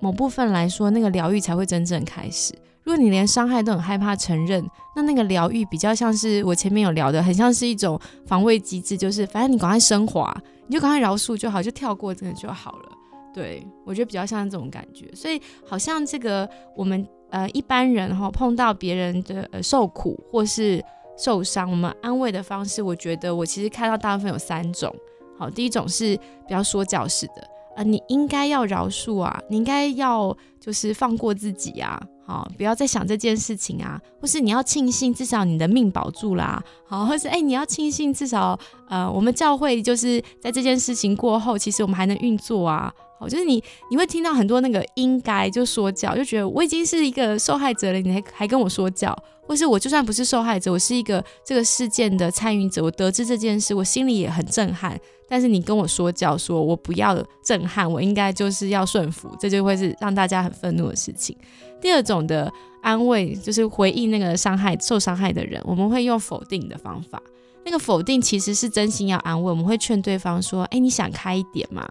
[0.00, 2.52] 某部分来说，那个疗愈才会真正开始。
[2.82, 4.62] 如果你连伤害都很害怕承认，
[4.94, 10.30] 那那个疗愈比较像是我前面有聊的，很像是一种防卫机制，就是反正你赶快升华，
[10.66, 12.92] 你就赶快饶恕就好，就跳过这个就好了。
[13.32, 20.84] 对我觉得比较像这种感觉，所以好像这个我们呃一般人哈碰到别人的呃受苦或是
[21.16, 24.94] 受伤，我们安慰的方式，我觉得我其实看到大部分有三种。
[25.38, 27.46] 好，第一种是比较说教式的。
[27.76, 54.98] 呃，你应该要饶恕啊，你应该要就是放过自己啊，好，不要再想这件事情啊，或是你要庆幸至少你的命保住啦，好，或是哎你要庆幸至少呃我们教会就是在这件事情过后，其实我们还能运作啊，好，就是你你会听到很多那个应该就说教，就觉得我已经是一个受害者了，你还还跟我说教，或是我就算不是受害者，我是一个这个事件的参与者，我得知这件事，我心里也很震撼。
[55.28, 61.36] 但是你跟我说教，说我不要震撼，我应该就是要顺服，这就会是让大家很愤怒的事情。
[61.80, 67.20] 第二种的安慰就是回应那个伤害受伤害的人，我们会用否定的方法。
[67.64, 71.90] 那个否定其实是真心要安慰，我们会劝对方说：“哎，你想开一点嘛，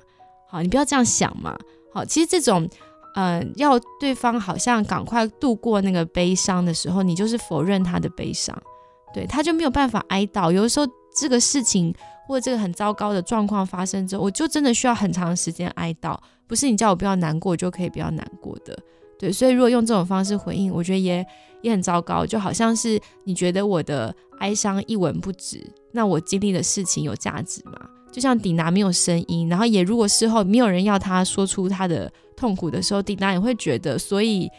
[0.56, 1.58] 好，你不要这样想嘛。”
[1.92, 2.68] 好，其实这种
[3.16, 8.58] 嗯，要对方好像赶快度过那个悲伤的时候，你就是否认他的悲伤，
[9.14, 10.52] 对，他就没有办法哀悼。
[10.52, 11.94] 有的时候这个事情。
[12.28, 18.76] 或者这个很糟糕的状况发生之后，我就真的需要很长时间哀悼，不是你叫我不要难过就可以不要难过的。
[19.20, 21.24] 对，所以如果用这种方式回应，我觉得也
[21.62, 27.74] 也很糟糕，就好像是你觉得我的哀伤一文不值，那我经历的事情有价值吗？
[28.16, 34.50] 就像顶拿没有声音，然后也如果事后没有人要他说出他的痛苦的时候，顶拿也会觉得，所以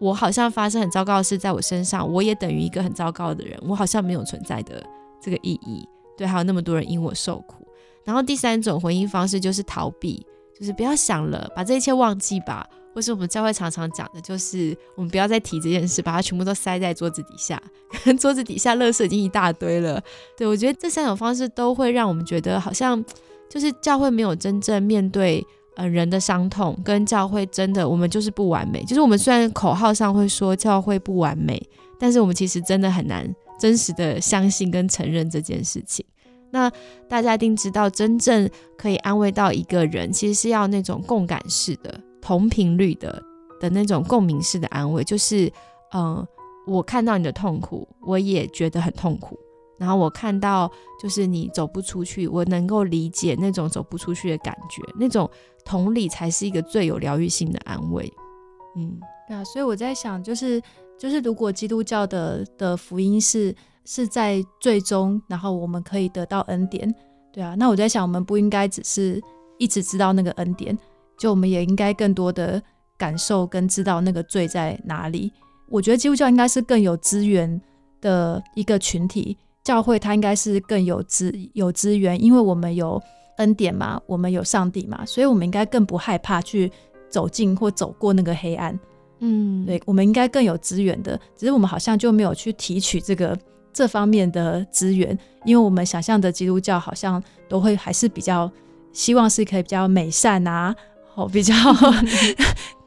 [0.00, 4.82] 我好像发生很糟糕的事在我身上，我也等于一个很糟糕的人，我好像没有存在的
[5.20, 5.86] 这个意义。
[6.16, 7.68] 对，还有那么多人因我受苦。
[8.02, 10.26] 然后第三种回应方式就是逃避，
[10.58, 12.66] 就是不要想了，把这一切忘记吧。
[12.94, 17.60] 或是我们教会常常讲的，就是我们不要再提这件事，把它全部都塞在桌子底下。
[18.18, 20.02] 桌子底下垃圾已经一大堆了。
[20.36, 23.04] 对我觉得这三种方式都会让我们觉得好像
[23.48, 28.82] 就是教会没有真正面对呃人的伤痛，跟教会真的我们就是不完美。
[28.84, 31.60] 就是我们虽然口号上会说教会不完美，
[31.98, 33.34] 但是我们其实真的很难。
[33.60, 36.04] 真实的相信跟承认这件事情，
[36.50, 36.68] 那
[37.08, 43.22] 大家一定知道，真正可以安慰到一个人，其实是要那种共感式的、同频率的
[43.60, 45.52] 的那种共鸣式的安慰，就是，
[45.92, 46.26] 嗯，
[46.66, 49.38] 我看到你的痛苦，我也觉得很痛苦。
[49.78, 50.70] 然后我看到，
[51.02, 55.28] 就是你走不出去，我能够理解那种走不出去的感觉，那种
[55.64, 58.08] 同理才是一个最有疗愈性的安慰。
[58.76, 60.62] 嗯，对啊，所以我在想，就是
[60.96, 63.52] 就是，如果基督教的的福音是
[63.84, 66.94] 是在最终，然后我们可以得到恩典，
[67.32, 69.20] 对啊，那我在想，我们不应该只是
[69.58, 70.78] 一直知道那个恩典，
[71.22, 72.60] 就我们也应该更多的
[72.98, 75.30] 感受跟知道那个罪在哪里。
[75.68, 77.60] 我觉得基督教应该是更有资源
[78.00, 79.38] 的一个群体。
[79.62, 83.00] 教会它应该是更有资有资源，因为我们有
[83.36, 86.68] 恩典嘛，我们有上帝嘛，所以我们应该更不害怕去
[87.08, 88.76] 走进或走过那个黑暗。
[89.20, 93.38] 嗯，对，我们应该更有资源的，只是我们好像就没有去提取这个
[93.72, 98.50] 这方面的资源，因为我们想象的基督教好像都会还是比较
[98.92, 100.74] 希望是可以比较美善啊，
[101.14, 101.54] 哦，比较。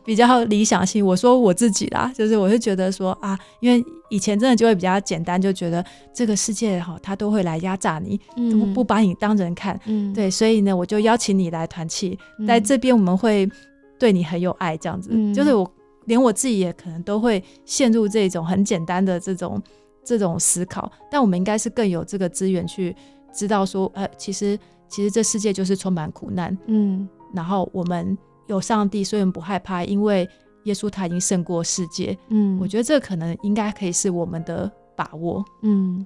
[0.06, 8.22] 比较理想性，我说我自己啦，就是我是觉得说啊，因为以前真的就会比较简单，就觉得这个世界哈，他都会来压榨你，
[8.52, 10.14] 不不把你当人看，嗯。
[10.14, 12.16] 对，所以呢，我就邀请你来团契，
[12.48, 13.50] 在这边我们会
[13.98, 15.68] 对你很有爱，这样子，就是我
[16.04, 19.60] 连我自己也可能都会陷入这种很简单的这种
[20.04, 22.96] 这种思考，但我们应该是更有这个资源去
[23.34, 24.56] 知道说，呃，其实
[24.88, 28.18] 其实这世界就是充满苦难，嗯，然后我们。
[28.48, 30.30] 有上帝，所以我们不害怕，因为
[30.66, 32.16] 耶稣他已经胜过世界。
[32.30, 35.44] 嗯，我觉得这可能应该可以是我们的把握。
[35.64, 36.06] 嗯，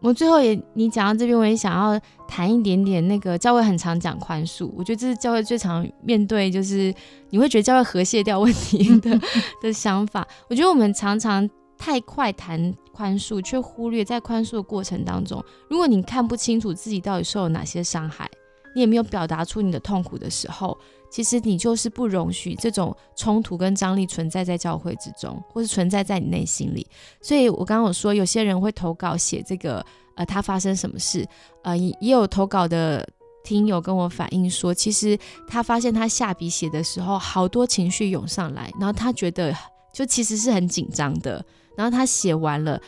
[0.00, 1.96] 我最后也你讲到这边，我也想要
[2.26, 6.92] 谈一点点那个教会很常讲宽恕，我觉得这是教会最常面对，就是
[7.28, 9.16] 你会觉得教会和谐掉问题的
[9.62, 10.26] 的想法。
[10.48, 11.48] 我觉得我们常常
[11.78, 18.28] 太快谈宽恕，却忽略在宽恕的过程当中，如果你看不清楚自己到底受了哪些伤害，
[18.74, 20.76] 你也没有表达出你的痛苦的时候。
[21.12, 26.86] 其实你就是不容许这种冲突跟张力存在在教会之中，或是存在在你内心里。
[27.20, 31.26] 所以我刚刚有说，有些人会投稿写这个，呃，他发生什么事，
[31.64, 33.04] 呃，也也有投稿的
[33.42, 35.18] 听友跟我反映说，其实
[35.48, 39.52] 他发现他下笔写的时候，好多情绪涌上来，然后他觉得
[39.92, 41.44] 就其实是很紧张的，
[41.76, 42.80] 然后他写完了。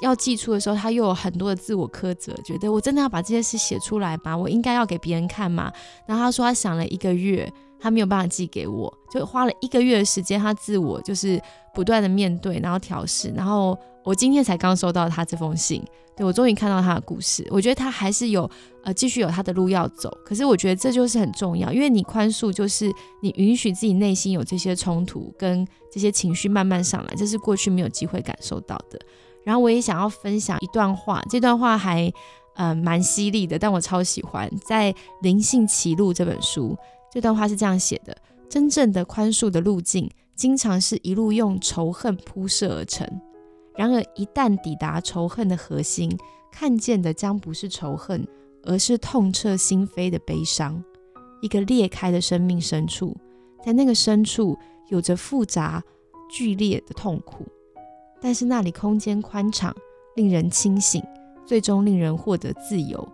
[0.00, 4.36] 要寄出的时候，他又有很多的自我苛责，觉得我真的要把这些事写出来吗？
[4.36, 5.72] 我应该要给别人看吗？
[6.06, 11.40] 然后他说他想了一个月，他没有办法寄给我，就花了一个月的时间，他自我就是
[11.74, 13.28] 不断的面对，然后调试。
[13.30, 15.84] 然后我今天才刚收到他这封信，
[16.16, 17.46] 对我终于看到他的故事。
[17.50, 18.48] 我觉得他还是有
[18.84, 22.90] 呃继续有他的路要走，可是我觉得这就是很重要，因为你宽恕就是
[23.20, 28.98] 你允许自己内心有这些冲突跟这些情绪慢慢上来，这是过去没有机会感受到的。
[29.44, 32.12] 然后我也想要分享一段话，这段话还
[32.56, 34.50] 呃蛮犀利的，但我超喜欢。
[34.64, 36.76] 在《灵性歧路》这本书，
[37.10, 38.16] 这段话是这样写的：
[38.48, 43.08] 真正的宽恕的路径，经常是一路用仇恨铺设而成。
[43.74, 46.14] 然而一旦抵达仇恨的核心，
[46.50, 48.26] 看见的将不是仇恨，
[48.64, 50.82] 而是痛彻心扉的悲伤，
[51.40, 53.16] 一个裂开的生命深处，
[53.64, 54.58] 在那个深处
[54.88, 55.82] 有着复杂
[56.28, 57.46] 剧烈的痛苦。
[58.20, 59.74] 但是那里空间宽敞，
[60.16, 61.02] 令人清醒，
[61.46, 63.06] 最终令人获得自由。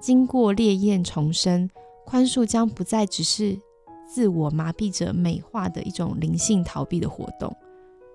[0.00, 1.68] 经过烈焰重生，
[2.04, 3.58] 宽恕将不再只是
[4.08, 7.54] 自我麻痹者美化的一种灵性逃避的活动。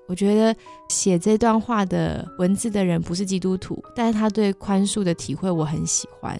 [0.08, 0.56] 我觉得
[0.90, 6.40] 写这段话的文字的人不是基督徒，但是他对宽恕的体会我很喜欢，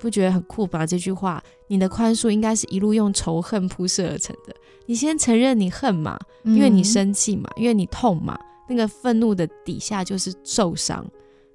[0.00, 0.86] 不觉得很酷吗？
[0.86, 4.54] 这句话，你的宽恕应该是一路用仇恨铺设而成的。
[4.86, 8.38] 你先承认你恨嘛，因为你生气嘛，因为你痛嘛。
[8.72, 11.06] 那个愤怒的底下就是受伤，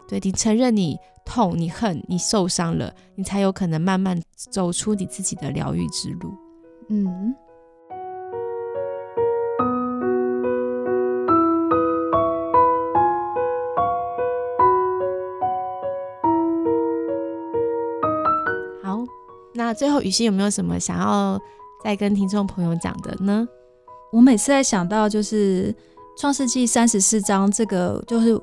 [0.08, 0.96] 对你承认你
[1.26, 6.32] 痛、你恨、你受伤了，你才有可能慢慢走出你自己的疗愈之路。
[6.90, 7.34] 嗯，
[18.84, 19.04] 好，
[19.56, 21.42] 那最后雨欣有没有什么想要
[21.84, 23.48] 再跟听众朋友讲的呢？
[24.12, 25.74] 我每次在想到就是。
[26.18, 28.36] 创世纪三十四章，这个就是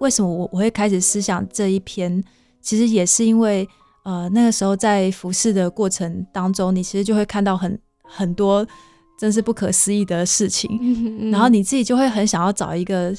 [0.00, 2.22] 为什么我我会开始思想这一篇，
[2.60, 3.66] 其实也是因为，
[4.04, 8.66] 呃，那个时候在服侍的过程当中，你其实就会看到很很多
[9.18, 13.14] 真是不可思议的事情，然后你自己就会很想要找一个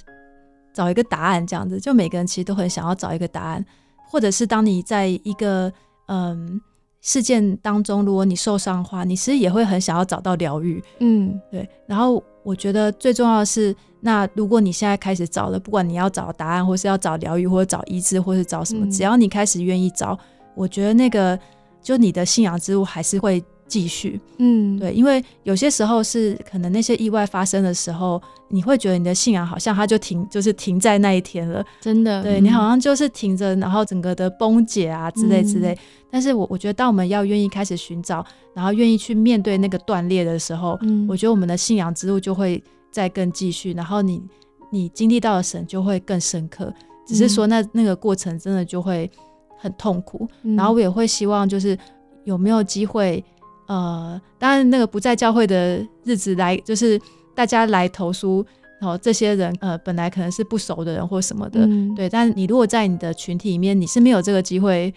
[0.74, 3.66] 找一个答案，这样子，就每个人其实都很想要找一个答案，
[4.08, 5.74] 或者是当你在一个
[6.08, 6.62] 嗯
[7.02, 12.24] 事件当中，如果你受伤的话，你其实也会很想要找到疗愈，嗯，对，然后。
[12.44, 20.18] 我觉得最重要的是，那如果你现在开始找了，不管你要找答案，或是要找疗愈，或者找医治，或是找什么，只要你开始愿意找，
[20.56, 21.38] 我觉得那个
[21.82, 23.44] 就你的信仰之路还是会。
[23.72, 35.78] 继续，嗯，对，因为有些时候是可能那些意外发生的时候，你会觉得你的信仰好像它就停，就是停在那一天了，真的，对你好像就是停着，然后整个的崩解啊之类之类。
[36.10, 42.62] 但是我我觉得，当我们要愿意开始寻找，然后愿意去面对那个断裂的时候，嗯，我觉得我们的信仰之路就会
[42.92, 44.22] 再更继续，然后你
[44.70, 46.74] 你经历到的神就会更深刻。
[47.08, 49.10] 只是说那那个过程真的就会
[49.58, 51.78] 很痛苦，然后我也会希望就是
[52.26, 53.24] 有没有机会。
[53.72, 57.00] 呃，当然，那个不在教会的日子来，就是
[57.34, 58.46] 大家来投诉，
[58.82, 61.66] 然后这些人呃，本来可能是不熟的人或什么的，
[61.96, 62.10] 对。
[62.10, 64.94] 但你如果在你的群体里面，你是没有这个机会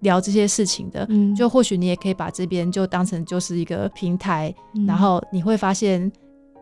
[0.00, 1.06] 聊这些事情的，
[1.36, 4.54] 就或许你也可以把这边就当成就是一个平台，
[4.86, 6.10] 然后你会发现，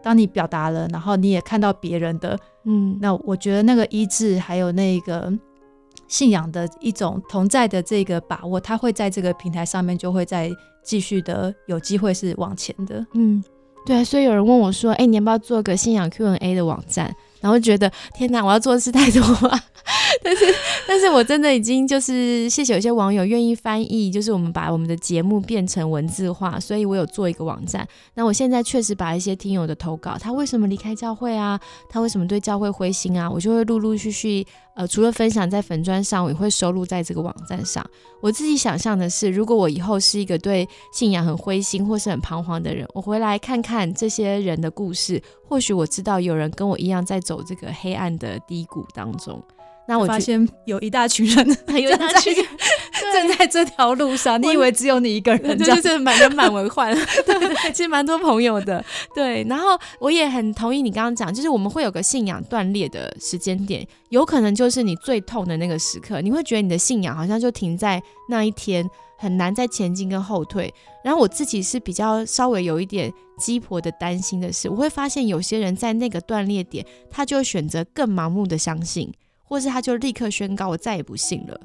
[0.03, 5.33] 当你表达了，然后你也看到别人的，嗯，那我觉得那个医治还有那个
[6.13, 10.53] 信仰的一种同在的这个把握，他会在这个平台上面就会再。
[10.85, 13.41] 继续的有机会是往前的，嗯，
[13.87, 19.59] 对啊，所以有人问我说：“哎，你要不要做个信仰 Q&A 的网站？”然后觉得天哪，我要做的事太多了。
[20.25, 20.45] 但是，
[20.87, 27.87] 但是我真的已经就是谢谢有些网友愿意翻译，就是我们把我们的节目变成文字化，所以我有做一个网站。
[28.15, 31.61] 那我现在确实把一些听友的投稿，他为什么离开教会啊？
[31.89, 33.31] 他为什么对教会灰心啊？
[33.31, 37.85] 我就会陆陆续续，呃，除了分享在粉砖上，我也会收录在这个网站上。
[38.21, 49.43] 我自己想象的是，如果我以后是一个对信仰很灰心或是很彷徨的人，我回来看看这些人的故事，或许我知道有人跟我一样在走这个黑暗的低谷当中。
[49.87, 52.35] 那我发现有一大群人， 有一大群
[53.13, 54.41] 正在这条路上。
[54.41, 55.59] 你以为只有你一个人？
[55.59, 56.95] 对对对，满人满为患。
[57.27, 58.83] 对对，其实蛮多朋友的。
[59.15, 70.73] 对，然后我也很同意你刚刚讲，就是我们会有个信仰断裂的时间点，有可能就是你最痛的那个时刻，你会觉得你的信仰好像就停在那一天，很难再前进跟后退。
[71.05, 79.13] 然后我自己是比较稍微有一点鸡婆的担心的是，我会发现有些人在那个断裂点，他就选择更盲目的相信。
[79.53, 81.61] 或是他就立刻宣告我再也不信了，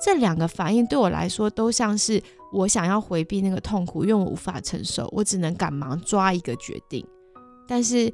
[0.00, 2.22] 这两个反应对我来说都像是
[2.52, 7.04] 我想要回避那个痛苦，因为我无法承受，我只能赶忙抓一个决定。
[7.66, 8.08] 但是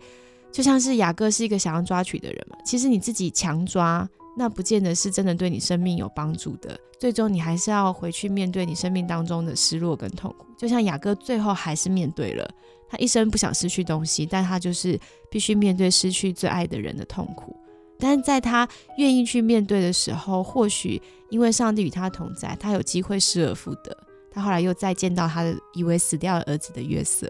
[0.51, 6.81] 就像是雅各是一个想要抓取的人嘛，其实你自己强抓，那不见得是真的对你生命有帮助的。
[6.99, 10.47] 最终你还是要回去面对你生命当中的失落跟痛苦。
[10.57, 12.51] 就像雅各最后还是面对了，
[12.89, 14.99] 他一生不想失去东西，但他就是
[15.31, 17.55] 必须面对失去最爱的人的痛苦。
[17.99, 23.97] 但是在他愿意去面对的时候，或许因为上帝与他同在，他有机会失而复得。
[24.31, 27.27] 他后来又再见到他的以为死掉的儿子的约瑟，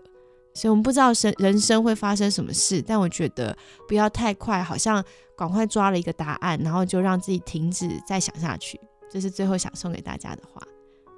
[0.52, 2.82] 所以我们不知道生人生会发生什么事。
[2.82, 3.56] 但我觉得
[3.86, 5.02] 不要太快，好像
[5.36, 8.78] 赶快抓了一个答案，然后就让自己停止再想下去。
[9.10, 10.60] 这是最后想送给大家的话。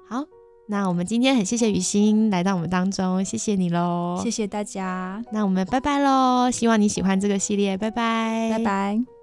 [0.07, 0.23] 好，
[0.67, 5.21] 那我们今天很谢谢雨欣来到我们当中，谢谢你喽，谢谢大家。
[5.33, 9.20] 那我们拜拜喽，希望你喜欢这个系列，拜拜，拜拜。